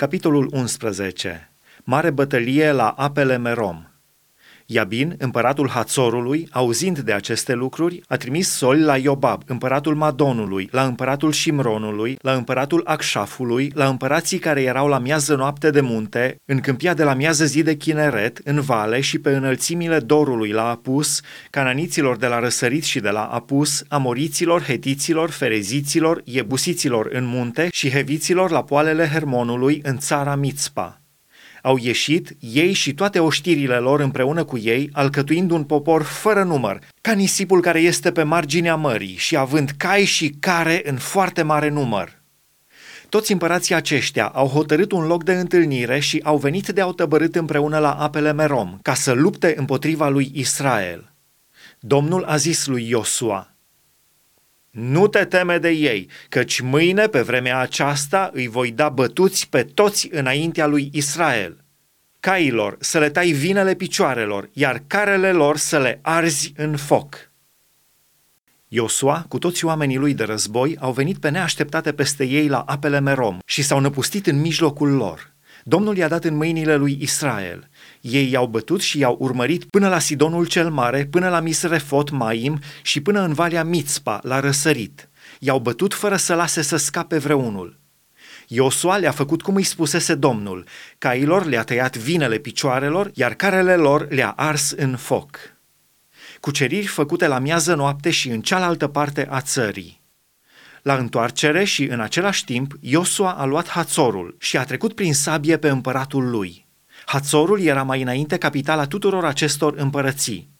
Capitolul 0.00 0.48
11. 0.52 1.52
Mare 1.84 2.10
bătălie 2.10 2.70
la 2.72 2.88
apele 2.88 3.36
Merom. 3.36 3.89
Iabin, 4.72 5.14
împăratul 5.18 5.68
Hațorului, 5.68 6.48
auzind 6.50 6.98
de 6.98 7.12
aceste 7.12 7.54
lucruri, 7.54 8.00
a 8.08 8.16
trimis 8.16 8.48
soli 8.48 8.82
la 8.82 8.96
Iobab, 8.96 9.42
împăratul 9.46 9.94
Madonului, 9.94 10.68
la 10.72 10.84
împăratul 10.84 11.32
Shimronului, 11.32 12.18
la 12.22 12.32
împăratul 12.32 12.82
Acșafului, 12.84 13.72
la 13.74 13.88
împărații 13.88 14.38
care 14.38 14.62
erau 14.62 14.88
la 14.88 14.98
miază 14.98 15.34
noapte 15.34 15.70
de 15.70 15.80
munte, 15.80 16.36
în 16.44 16.60
câmpia 16.60 16.94
de 16.94 17.04
la 17.04 17.14
miază 17.14 17.44
zi 17.44 17.62
de 17.62 17.76
Chineret, 17.76 18.40
în 18.44 18.60
vale 18.60 19.00
și 19.00 19.18
pe 19.18 19.30
înălțimile 19.30 19.98
Dorului 19.98 20.50
la 20.50 20.68
Apus, 20.68 21.20
cananiților 21.50 22.16
de 22.16 22.26
la 22.26 22.38
Răsărit 22.38 22.84
și 22.84 23.00
de 23.00 23.10
la 23.10 23.24
Apus, 23.24 23.82
amoriților, 23.88 24.62
hetiților, 24.62 25.30
fereziților, 25.30 26.22
iebusiților 26.24 27.08
în 27.12 27.24
munte 27.24 27.68
și 27.72 27.90
heviților 27.90 28.50
la 28.50 28.62
poalele 28.62 29.08
Hermonului 29.08 29.80
în 29.82 29.98
țara 29.98 30.34
Mitzpa 30.34 30.99
au 31.62 31.76
ieșit 31.80 32.36
ei 32.40 32.72
și 32.72 32.94
toate 32.94 33.18
oștirile 33.18 33.76
lor 33.76 34.00
împreună 34.00 34.44
cu 34.44 34.58
ei, 34.58 34.88
alcătuind 34.92 35.50
un 35.50 35.64
popor 35.64 36.02
fără 36.02 36.42
număr, 36.42 36.78
ca 37.00 37.12
nisipul 37.12 37.60
care 37.60 37.80
este 37.80 38.12
pe 38.12 38.22
marginea 38.22 38.74
mării 38.74 39.16
și 39.16 39.36
având 39.36 39.70
cai 39.76 40.04
și 40.04 40.28
care 40.40 40.80
în 40.84 40.96
foarte 40.96 41.42
mare 41.42 41.68
număr. 41.68 42.18
Toți 43.08 43.32
împărații 43.32 43.74
aceștia 43.74 44.26
au 44.26 44.46
hotărât 44.46 44.92
un 44.92 45.06
loc 45.06 45.24
de 45.24 45.32
întâlnire 45.32 45.98
și 45.98 46.20
au 46.22 46.36
venit 46.36 46.68
de 46.68 46.80
au 46.80 46.92
tăbărât 46.92 47.36
împreună 47.36 47.78
la 47.78 47.92
apele 47.92 48.32
Merom, 48.32 48.78
ca 48.82 48.94
să 48.94 49.12
lupte 49.12 49.54
împotriva 49.56 50.08
lui 50.08 50.30
Israel. 50.34 51.12
Domnul 51.80 52.24
a 52.24 52.36
zis 52.36 52.66
lui 52.66 52.88
Iosua, 52.88 53.54
nu 54.70 55.06
te 55.06 55.24
teme 55.24 55.58
de 55.58 55.68
ei, 55.68 56.08
căci 56.28 56.60
mâine, 56.60 57.06
pe 57.06 57.20
vremea 57.20 57.58
aceasta, 57.58 58.30
îi 58.32 58.48
voi 58.48 58.70
da 58.70 58.88
bătuți 58.88 59.48
pe 59.48 59.62
toți 59.62 60.08
înaintea 60.12 60.66
lui 60.66 60.90
Israel. 60.92 61.64
Cailor 62.20 62.76
să 62.80 62.98
le 62.98 63.10
tai 63.10 63.30
vinele 63.30 63.74
picioarelor, 63.74 64.48
iar 64.52 64.82
carele 64.86 65.32
lor 65.32 65.56
să 65.56 65.78
le 65.78 65.98
arzi 66.02 66.52
în 66.56 66.76
foc. 66.76 67.30
Iosua, 68.68 69.24
cu 69.28 69.38
toți 69.38 69.64
oamenii 69.64 69.96
lui 69.96 70.14
de 70.14 70.24
război, 70.24 70.76
au 70.80 70.92
venit 70.92 71.18
pe 71.18 71.28
neașteptate 71.28 71.92
peste 71.92 72.24
ei 72.24 72.48
la 72.48 72.60
apele 72.60 73.00
Merom 73.00 73.38
și 73.46 73.62
s-au 73.62 73.80
năpustit 73.80 74.26
în 74.26 74.40
mijlocul 74.40 74.88
lor. 74.88 75.34
Domnul 75.64 75.96
i-a 75.96 76.08
dat 76.08 76.24
în 76.24 76.36
mâinile 76.36 76.76
lui 76.76 76.98
Israel. 77.00 77.68
Ei 78.00 78.30
i-au 78.30 78.46
bătut 78.46 78.80
și 78.80 78.98
i-au 78.98 79.16
urmărit 79.20 79.64
până 79.64 79.88
la 79.88 79.98
Sidonul 79.98 80.46
cel 80.46 80.70
Mare, 80.70 81.06
până 81.10 81.28
la 81.28 81.40
Misrefot 81.40 82.10
Maim 82.10 82.60
și 82.82 83.00
până 83.00 83.20
în 83.20 83.32
Valea 83.32 83.64
Mitzpa, 83.64 84.20
la 84.22 84.40
răsărit. 84.40 85.08
I-au 85.38 85.58
bătut 85.58 85.94
fără 85.94 86.16
să 86.16 86.34
lase 86.34 86.62
să 86.62 86.76
scape 86.76 87.18
vreunul. 87.18 87.78
Iosua 88.46 88.96
le-a 88.96 89.10
făcut 89.10 89.42
cum 89.42 89.54
îi 89.54 89.62
spusese 89.62 90.14
Domnul. 90.14 90.66
Cailor 90.98 91.44
le-a 91.44 91.62
tăiat 91.62 91.96
vinele 91.96 92.38
picioarelor, 92.38 93.10
iar 93.14 93.34
carele 93.34 93.76
lor 93.76 94.06
le-a 94.10 94.30
ars 94.30 94.70
în 94.70 94.96
foc. 94.96 95.38
Cuceriri 96.40 96.86
făcute 96.86 97.26
la 97.26 97.38
miază 97.38 97.74
noapte 97.74 98.10
și 98.10 98.28
în 98.28 98.40
cealaltă 98.40 98.88
parte 98.88 99.26
a 99.30 99.40
țării. 99.40 99.99
La 100.82 100.94
întoarcere 100.94 101.64
și 101.64 101.84
în 101.84 102.00
același 102.00 102.44
timp, 102.44 102.72
Iosua 102.80 103.32
a 103.32 103.44
luat 103.44 103.68
Hațorul 103.68 104.36
și 104.38 104.56
a 104.56 104.64
trecut 104.64 104.94
prin 104.94 105.14
sabie 105.14 105.56
pe 105.56 105.68
împăratul 105.68 106.30
lui. 106.30 106.66
Hațorul 107.04 107.60
era 107.60 107.82
mai 107.82 108.02
înainte 108.02 108.36
capitala 108.36 108.86
tuturor 108.86 109.24
acestor 109.24 109.74
împărății. 109.76 110.50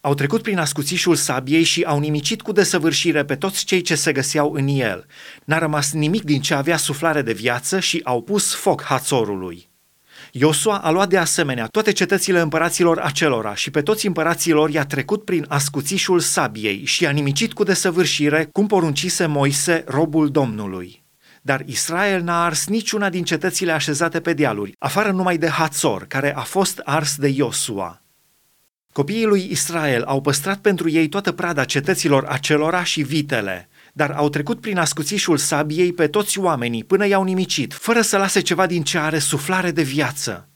Au 0.00 0.14
trecut 0.14 0.42
prin 0.42 0.58
ascuțișul 0.58 1.14
sabiei 1.14 1.62
și 1.62 1.82
au 1.82 1.98
nimicit 1.98 2.42
cu 2.42 2.52
desăvârșire 2.52 3.24
pe 3.24 3.36
toți 3.36 3.64
cei 3.64 3.80
ce 3.80 3.94
se 3.94 4.12
găseau 4.12 4.52
în 4.52 4.68
el. 4.68 5.06
N-a 5.44 5.58
rămas 5.58 5.92
nimic 5.92 6.22
din 6.22 6.40
ce 6.40 6.54
avea 6.54 6.76
suflare 6.76 7.22
de 7.22 7.32
viață 7.32 7.80
și 7.80 8.00
au 8.04 8.22
pus 8.22 8.54
foc 8.54 8.82
Hațorului. 8.82 9.71
Iosua 10.34 10.78
a 10.78 10.90
luat 10.90 11.08
de 11.08 11.16
asemenea 11.16 11.66
toate 11.66 11.92
cetățile 11.92 12.40
împăraților 12.40 12.98
acelora 12.98 13.54
și 13.54 13.70
pe 13.70 13.82
toți 13.82 14.06
împăraților 14.06 14.70
i-a 14.70 14.84
trecut 14.84 15.24
prin 15.24 15.44
ascuțișul 15.48 16.20
sabiei 16.20 16.84
și 16.84 17.06
a 17.06 17.10
nimicit 17.10 17.52
cu 17.52 17.62
desăvârșire 17.62 18.48
cum 18.52 18.66
poruncise 18.66 19.26
Moise, 19.26 19.84
robul 19.86 20.30
Domnului. 20.30 21.04
Dar 21.42 21.62
Israel 21.66 22.22
n-a 22.22 22.44
ars 22.44 22.66
niciuna 22.66 23.10
din 23.10 23.24
cetățile 23.24 23.72
așezate 23.72 24.20
pe 24.20 24.32
dealuri, 24.32 24.72
afară 24.78 25.10
numai 25.10 25.38
de 25.38 25.48
Hațor, 25.48 26.04
care 26.04 26.34
a 26.36 26.40
fost 26.40 26.80
ars 26.84 27.16
de 27.16 27.28
Iosua. 27.28 28.02
Copiii 28.92 29.26
lui 29.26 29.48
Israel 29.50 30.02
au 30.02 30.20
păstrat 30.20 30.58
pentru 30.58 30.90
ei 30.90 31.08
toată 31.08 31.32
prada 31.32 31.64
cetăților 31.64 32.24
acelora 32.24 32.84
și 32.84 33.02
vitele, 33.02 33.68
dar 33.92 34.10
au 34.10 34.28
trecut 34.28 34.60
prin 34.60 34.78
ascuțișul 34.78 35.36
sabiei 35.36 35.92
pe 35.92 36.06
toți 36.06 36.38
oamenii 36.38 36.84
până 36.84 37.06
i-au 37.06 37.24
nimicit, 37.24 37.72
fără 37.72 38.00
să 38.00 38.16
lase 38.16 38.40
ceva 38.40 38.66
din 38.66 38.82
ce 38.82 38.98
are 38.98 39.18
suflare 39.18 39.70
de 39.70 39.82
viață. 39.82 40.48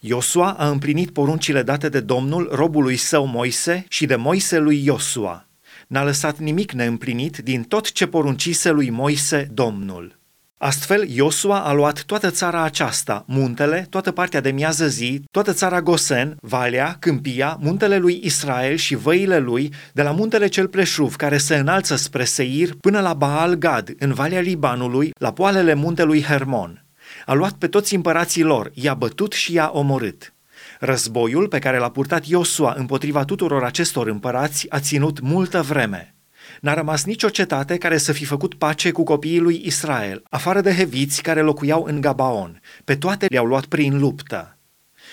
Iosua 0.00 0.52
a 0.52 0.68
împlinit 0.68 1.10
poruncile 1.10 1.62
date 1.62 1.88
de 1.88 2.00
Domnul 2.00 2.48
robului 2.52 2.96
său 2.96 3.26
Moise 3.26 3.84
și 3.88 4.06
de 4.06 4.16
Moise 4.16 4.58
lui 4.58 4.84
Iosua. 4.84 5.48
N-a 5.86 6.04
lăsat 6.04 6.38
nimic 6.38 6.72
neîmplinit 6.72 7.36
din 7.36 7.62
tot 7.62 7.92
ce 7.92 8.06
poruncise 8.06 8.70
lui 8.70 8.90
Moise 8.90 9.48
Domnul. 9.52 10.19
Astfel, 10.62 11.08
Iosua 11.08 11.58
a 11.58 11.72
luat 11.72 12.02
toată 12.02 12.30
țara 12.30 12.62
aceasta, 12.62 13.24
muntele, 13.26 13.86
toată 13.90 14.10
partea 14.10 14.40
de 14.40 14.50
miază 14.50 14.88
zi, 14.88 15.22
toată 15.30 15.52
țara 15.52 15.82
Gosen, 15.82 16.36
Valea, 16.40 16.96
Câmpia, 16.98 17.56
muntele 17.60 17.98
lui 17.98 18.20
Israel 18.22 18.76
și 18.76 18.94
văile 18.94 19.38
lui, 19.38 19.72
de 19.92 20.02
la 20.02 20.10
muntele 20.10 20.46
cel 20.46 20.68
preșuv 20.68 21.16
care 21.16 21.38
se 21.38 21.56
înalță 21.56 21.96
spre 21.96 22.24
Seir 22.24 22.74
până 22.80 23.00
la 23.00 23.14
Baal 23.14 23.54
Gad, 23.54 23.94
în 23.98 24.12
Valea 24.12 24.40
Libanului, 24.40 25.10
la 25.18 25.32
poalele 25.32 25.74
muntelui 25.74 26.22
Hermon. 26.22 26.84
A 27.26 27.32
luat 27.32 27.52
pe 27.52 27.66
toți 27.66 27.94
împărații 27.94 28.42
lor, 28.42 28.70
i-a 28.74 28.94
bătut 28.94 29.32
și 29.32 29.52
i-a 29.52 29.70
omorât. 29.72 30.34
Războiul 30.80 31.48
pe 31.48 31.58
care 31.58 31.78
l-a 31.78 31.90
purtat 31.90 32.26
Iosua 32.26 32.74
împotriva 32.76 33.24
tuturor 33.24 33.64
acestor 33.64 34.06
împărați 34.06 34.66
a 34.70 34.80
ținut 34.80 35.20
multă 35.20 35.62
vreme. 35.62 36.14
N-a 36.60 36.74
rămas 36.74 37.04
nicio 37.04 37.28
cetate 37.28 37.76
care 37.76 37.98
să 37.98 38.12
fi 38.12 38.24
făcut 38.24 38.54
pace 38.54 38.90
cu 38.90 39.02
copiii 39.02 39.38
lui 39.38 39.62
Israel, 39.64 40.22
afară 40.30 40.60
de 40.60 40.74
heviți 40.74 41.22
care 41.22 41.40
locuiau 41.40 41.84
în 41.84 42.00
Gabaon. 42.00 42.60
Pe 42.84 42.96
toate 42.96 43.26
le-au 43.30 43.44
luat 43.44 43.64
prin 43.64 43.98
luptă. 43.98 44.54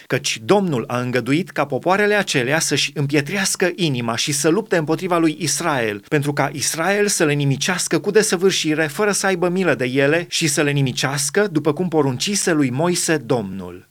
Căci 0.08 0.42
Domnul 0.44 0.84
a 0.88 1.00
îngăduit 1.00 1.50
ca 1.50 1.66
popoarele 1.66 2.16
acelea 2.16 2.60
să-și 2.60 2.92
împietrească 2.94 3.72
inima 3.76 4.16
și 4.16 4.32
să 4.32 4.50
lupte 4.50 4.78
împotriva 4.78 5.18
lui 5.18 5.38
Israel, 5.40 6.04
pentru 6.08 6.34
ca 6.34 6.50
Israel 6.54 7.08
să 7.08 7.26
le 7.26 7.34
nimicească 7.34 8.00
cu 8.00 8.12
desăvârșire, 8.12 8.88
fără 8.88 9.12
să 9.12 9.26
aibă 9.26 9.50
milă 9.50 9.76
de 9.76 9.86
ele 9.86 10.26
și 10.30 10.48
să 10.48 10.62
le 10.62 10.72
nimicească, 10.72 11.48
după 11.48 11.74
cum 11.74 11.88
poruncise 11.88 12.52
lui 12.52 12.70
Moise 12.70 13.18
Domnul. 13.18 13.90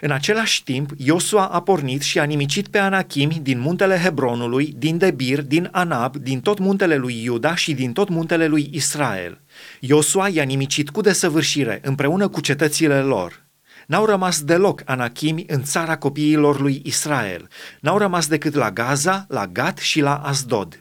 În 0.00 0.10
același 0.10 0.64
timp, 0.64 0.90
Iosua 0.96 1.46
a 1.46 1.62
pornit 1.62 2.02
și 2.02 2.18
a 2.18 2.24
nimicit 2.24 2.68
pe 2.68 2.78
Anachimi 2.78 3.40
din 3.42 3.58
muntele 3.58 3.98
Hebronului, 3.98 4.74
din 4.76 4.98
Debir, 4.98 5.42
din 5.42 5.68
Anab, 5.72 6.16
din 6.16 6.40
tot 6.40 6.58
muntele 6.58 6.96
lui 6.96 7.22
Iuda 7.22 7.54
și 7.54 7.74
din 7.74 7.92
tot 7.92 8.08
muntele 8.08 8.46
lui 8.46 8.70
Israel. 8.72 9.40
Iosua 9.80 10.28
i-a 10.28 10.42
nimicit 10.42 10.90
cu 10.90 11.00
desăvârșire 11.00 11.80
împreună 11.82 12.28
cu 12.28 12.40
cetățile 12.40 13.00
lor. 13.00 13.44
N-au 13.86 14.04
rămas 14.04 14.42
deloc 14.42 14.82
Anachimi 14.84 15.44
în 15.48 15.62
țara 15.62 15.96
copiilor 15.96 16.60
lui 16.60 16.82
Israel. 16.84 17.48
N-au 17.80 17.98
rămas 17.98 18.26
decât 18.26 18.54
la 18.54 18.70
Gaza, 18.70 19.24
la 19.28 19.46
Gat 19.46 19.78
și 19.78 20.00
la 20.00 20.16
Asdod. 20.16 20.80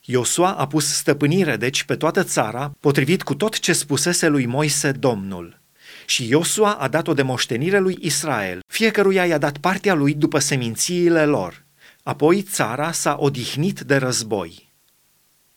Iosua 0.00 0.52
a 0.52 0.66
pus 0.66 0.94
stăpânire 0.94 1.56
deci 1.56 1.82
pe 1.82 1.96
toată 1.96 2.22
țara, 2.22 2.72
potrivit 2.80 3.22
cu 3.22 3.34
tot 3.34 3.58
ce 3.58 3.72
spusese 3.72 4.28
lui 4.28 4.46
Moise 4.46 4.92
Domnul. 4.92 5.62
Și 6.06 6.28
Iosua 6.28 6.72
a 6.72 6.88
dat 6.88 7.08
o 7.08 7.14
demoștenire 7.14 7.78
lui 7.78 7.98
Israel, 8.00 8.60
fiecăruia 8.66 9.26
i-a 9.26 9.38
dat 9.38 9.58
partea 9.58 9.94
lui 9.94 10.14
după 10.14 10.38
semințiile 10.38 11.24
lor. 11.24 11.64
Apoi 12.02 12.42
țara 12.42 12.92
s-a 12.92 13.16
odihnit 13.18 13.80
de 13.80 13.96
război. 13.96 14.73